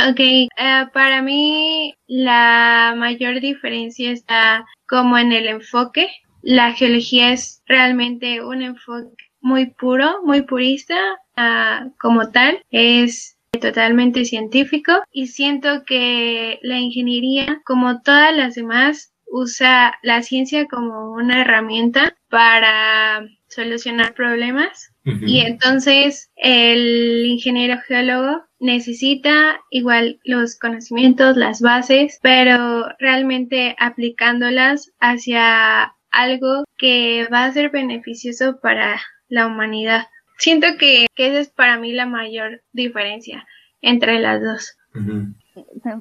ok, 0.09 0.19
eh, 0.19 0.49
para 0.93 1.23
mí 1.23 1.95
la 2.05 2.93
mayor 2.95 3.41
diferencia 3.41 4.11
está 4.11 4.65
como 4.87 5.17
en 5.17 5.31
el 5.31 5.47
enfoque. 5.47 6.07
La 6.43 6.73
geología 6.73 7.33
es 7.33 7.63
realmente 7.65 8.43
un 8.43 8.61
enfoque 8.61 9.28
muy 9.41 9.67
puro, 9.67 10.21
muy 10.23 10.41
purista 10.43 10.95
uh, 11.37 11.89
como 11.99 12.29
tal. 12.29 12.63
Es 12.69 13.37
totalmente 13.59 14.25
científico 14.25 14.91
y 15.11 15.27
siento 15.27 15.83
que 15.85 16.59
la 16.61 16.77
ingeniería, 16.77 17.61
como 17.65 18.01
todas 18.01 18.35
las 18.35 18.55
demás, 18.55 19.13
usa 19.31 19.97
la 20.01 20.21
ciencia 20.23 20.67
como 20.67 21.11
una 21.13 21.41
herramienta 21.41 22.15
para 22.29 23.27
solucionar 23.47 24.13
problemas 24.13 24.91
y 25.21 25.39
entonces 25.39 26.29
el 26.35 27.25
ingeniero 27.25 27.79
geólogo 27.87 28.43
necesita 28.59 29.59
igual 29.71 30.19
los 30.23 30.57
conocimientos, 30.57 31.35
las 31.35 31.61
bases, 31.61 32.19
pero 32.21 32.85
realmente 32.99 33.75
aplicándolas 33.79 34.91
hacia 34.99 35.95
algo 36.11 36.63
que 36.77 37.27
va 37.31 37.45
a 37.45 37.51
ser 37.51 37.71
beneficioso 37.71 38.59
para 38.61 39.01
la 39.29 39.47
humanidad. 39.47 40.07
Siento 40.37 40.67
que, 40.77 41.07
esa 41.15 41.39
es 41.39 41.49
para 41.49 41.79
mí 41.79 41.93
la 41.93 42.05
mayor 42.05 42.61
diferencia 42.73 43.45
entre 43.81 44.19
las 44.19 44.41
dos. 44.41 44.77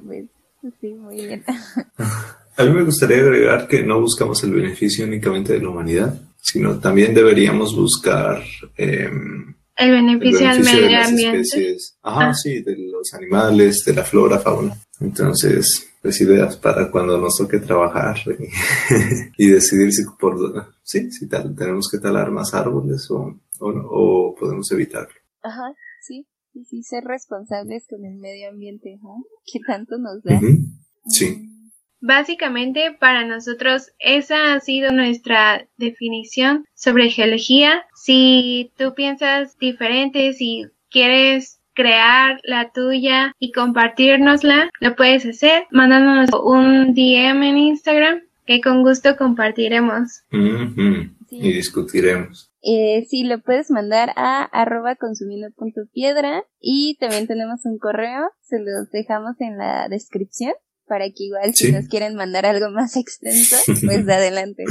Pues, 0.03 0.25
sí, 0.81 0.93
muy 0.93 1.15
bien. 1.15 1.43
A 2.57 2.63
mí 2.65 2.71
me 2.71 2.83
gustaría 2.83 3.19
agregar 3.19 3.69
que 3.69 3.83
no 3.83 4.01
buscamos 4.01 4.43
el 4.43 4.51
beneficio 4.51 5.05
únicamente 5.05 5.53
de 5.53 5.61
la 5.61 5.69
humanidad, 5.69 6.19
sino 6.41 6.77
también 6.77 7.13
deberíamos 7.13 7.73
buscar 7.73 8.43
em, 8.75 9.55
el, 9.77 9.91
beneficio 9.91 10.49
al 10.49 10.59
medio 10.59 11.01
ambiente. 11.01 11.77
Ajá, 12.03 12.29
ah. 12.31 12.33
sí, 12.33 12.61
de 12.61 12.75
los 12.77 13.13
animales, 13.13 13.85
de 13.85 13.93
la 13.93 14.03
flora, 14.03 14.39
fauna. 14.39 14.75
Entonces, 14.99 15.88
pues 16.01 16.21
ideas 16.21 16.55
para 16.57 16.89
cuando 16.89 17.17
nos 17.17 17.37
toque 17.37 17.59
trabajar 17.59 18.17
y, 19.37 19.49
decidir 19.49 19.91
si 19.91 20.03
por 20.19 20.71
sí, 20.83 21.11
si 21.11 21.27
tal, 21.27 21.55
tenemos 21.55 21.89
que 21.89 21.99
talar 21.99 22.31
más 22.31 22.53
árboles 22.53 23.09
o, 23.11 23.39
o, 23.59 24.35
podemos 24.39 24.71
evitarlo. 24.71 25.13
Ajá, 25.41 25.73
sí, 26.01 26.25
sí, 26.53 26.63
sí, 26.65 26.83
ser 26.83 27.03
responsables 27.03 27.85
con 27.89 28.05
el 28.05 28.15
medio 28.15 28.49
ambiente, 28.49 28.97
¿no? 29.01 29.23
Que 29.51 29.59
tanto 29.65 29.97
nos 29.97 30.23
da. 30.23 30.39
Sí. 31.07 31.49
Básicamente, 32.01 32.95
para 32.97 33.25
nosotros, 33.25 33.91
esa 33.99 34.53
ha 34.53 34.59
sido 34.61 34.91
nuestra 34.91 35.67
definición 35.75 36.65
sobre 36.73 37.09
geología. 37.09 37.83
Si 37.93 38.71
tú 38.77 38.93
piensas 38.95 39.57
diferente, 39.57 40.31
si 40.31 40.65
quieres 40.89 41.58
crear 41.79 42.41
la 42.43 42.71
tuya 42.73 43.31
y 43.39 43.53
compartirnosla, 43.53 44.69
lo 44.81 44.95
puedes 44.97 45.25
hacer 45.25 45.63
mandándonos 45.71 46.29
un 46.43 46.93
DM 46.93 47.41
en 47.43 47.57
Instagram 47.57 48.21
que 48.45 48.59
con 48.59 48.83
gusto 48.83 49.15
compartiremos. 49.15 50.23
Y 51.29 51.53
discutiremos. 51.53 52.51
Eh, 52.61 53.05
sí, 53.09 53.23
lo 53.23 53.39
puedes 53.39 53.71
mandar 53.71 54.09
a 54.17 54.43
arroba 54.43 54.95
consumiendo 54.95 55.47
punto 55.55 55.83
piedra 55.93 56.43
y 56.59 56.97
también 56.99 57.27
tenemos 57.27 57.61
un 57.63 57.77
correo, 57.77 58.29
se 58.41 58.59
los 58.59 58.89
dejamos 58.91 59.39
en 59.39 59.57
la 59.57 59.87
descripción 59.87 60.51
para 60.85 61.05
que 61.05 61.23
igual 61.23 61.53
si 61.53 61.71
nos 61.71 61.87
quieren 61.87 62.15
mandar 62.15 62.45
algo 62.45 62.71
más 62.71 62.97
extenso, 62.97 63.55
pues 63.85 64.09
adelante. 64.09 64.65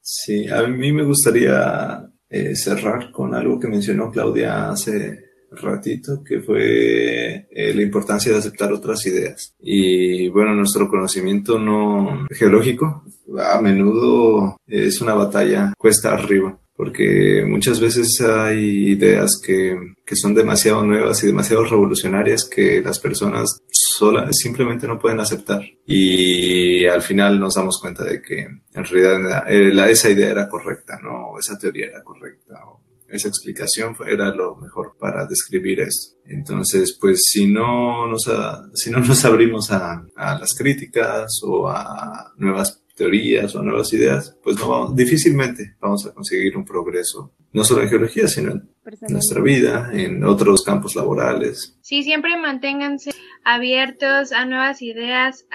Sí, 0.00 0.46
a 0.48 0.62
mí 0.68 0.92
me 0.92 1.02
gustaría 1.02 2.08
eh, 2.28 2.54
cerrar 2.54 3.10
con 3.10 3.34
algo 3.34 3.58
que 3.58 3.66
mencionó 3.66 4.12
Claudia 4.12 4.70
hace 4.70 5.26
ratito, 5.56 6.22
que 6.24 6.40
fue 6.40 7.46
eh, 7.50 7.74
la 7.74 7.82
importancia 7.82 8.32
de 8.32 8.38
aceptar 8.38 8.72
otras 8.72 9.04
ideas. 9.06 9.54
Y 9.60 10.28
bueno, 10.28 10.54
nuestro 10.54 10.88
conocimiento 10.88 11.58
no 11.58 12.26
geológico 12.30 13.04
a 13.38 13.60
menudo 13.60 14.56
es 14.66 15.00
una 15.00 15.14
batalla 15.14 15.72
cuesta 15.76 16.12
arriba 16.12 16.58
porque 16.76 17.42
muchas 17.48 17.80
veces 17.80 18.20
hay 18.20 18.90
ideas 18.90 19.40
que, 19.42 19.94
que, 20.04 20.14
son 20.14 20.34
demasiado 20.34 20.84
nuevas 20.84 21.24
y 21.24 21.28
demasiado 21.28 21.64
revolucionarias 21.64 22.44
que 22.44 22.82
las 22.82 22.98
personas 22.98 23.62
sola, 23.70 24.28
simplemente 24.32 24.86
no 24.86 24.98
pueden 24.98 25.20
aceptar. 25.20 25.62
Y 25.86 26.84
al 26.86 27.00
final 27.00 27.40
nos 27.40 27.54
damos 27.54 27.80
cuenta 27.80 28.04
de 28.04 28.20
que 28.20 28.40
en 28.40 28.84
realidad 28.84 29.44
eh, 29.48 29.90
esa 29.90 30.10
idea 30.10 30.30
era 30.30 30.48
correcta, 30.48 30.98
¿no? 31.02 31.38
Esa 31.38 31.58
teoría 31.58 31.86
era 31.86 32.04
correcta, 32.04 32.60
esa 33.08 33.28
explicación 33.28 33.96
era 34.06 34.34
lo 34.34 34.56
mejor 34.56 34.96
para 34.98 35.26
describir 35.26 35.80
esto. 35.80 36.16
Entonces, 36.24 36.96
pues 37.00 37.22
si 37.30 37.46
no 37.46 38.06
nos, 38.06 38.30
si 38.74 38.90
no 38.90 38.98
nos 38.98 39.24
abrimos 39.24 39.70
a, 39.70 40.04
a 40.16 40.38
las 40.38 40.54
críticas 40.54 41.40
o 41.42 41.68
a 41.68 42.32
nuevas 42.36 42.82
teorías 42.96 43.54
o 43.54 43.62
nuevas 43.62 43.92
ideas, 43.92 44.36
pues 44.42 44.56
no 44.58 44.68
vamos, 44.68 44.96
difícilmente 44.96 45.76
vamos 45.78 46.06
a 46.06 46.14
conseguir 46.14 46.56
un 46.56 46.64
progreso, 46.64 47.34
no 47.52 47.62
solo 47.62 47.82
en 47.82 47.90
geología, 47.90 48.26
sino 48.26 48.52
en 48.52 48.70
nuestra 49.08 49.42
vida, 49.42 49.90
en 49.92 50.24
otros 50.24 50.64
campos 50.64 50.96
laborales. 50.96 51.76
Sí, 51.82 52.02
siempre 52.02 52.36
manténganse 52.38 53.10
abiertos 53.44 54.32
a 54.32 54.46
nuevas 54.46 54.80
ideas, 54.80 55.46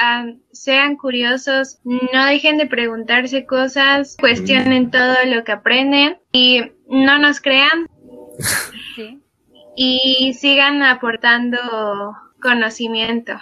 sean 0.52 0.96
curiosos, 0.98 1.80
no 1.84 2.26
dejen 2.28 2.58
de 2.58 2.68
preguntarse 2.68 3.46
cosas, 3.46 4.16
cuestionen 4.20 4.92
todo 4.92 5.16
lo 5.26 5.44
que 5.44 5.52
aprenden 5.52 6.18
y 6.32 6.62
no 6.91 7.17
nos 7.17 7.41
crean. 7.41 7.88
Y 9.75 10.34
sigan 10.34 10.84
aportando 10.84 11.58
conocimiento. 12.41 13.34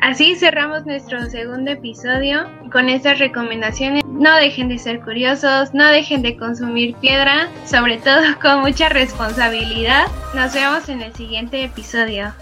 Así 0.00 0.34
cerramos 0.36 0.86
nuestro 0.86 1.24
segundo 1.26 1.72
episodio 1.72 2.48
con 2.72 2.88
estas 2.88 3.18
recomendaciones 3.18 4.02
no 4.18 4.34
dejen 4.34 4.68
de 4.68 4.78
ser 4.78 5.00
curiosos, 5.00 5.72
no 5.74 5.86
dejen 5.88 6.22
de 6.22 6.36
consumir 6.36 6.96
piedra, 6.96 7.48
sobre 7.64 7.98
todo 7.98 8.22
con 8.42 8.60
mucha 8.60 8.88
responsabilidad. 8.88 10.06
Nos 10.34 10.52
vemos 10.54 10.88
en 10.88 11.02
el 11.02 11.14
siguiente 11.14 11.62
episodio. 11.62 12.32